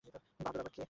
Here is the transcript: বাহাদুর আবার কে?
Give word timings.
বাহাদুর 0.05 0.61
আবার 0.61 0.67
কে? 0.67 0.79